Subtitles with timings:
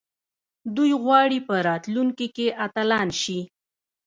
[0.75, 3.39] دوی غواړي په راتلونکي کې اتلان شي.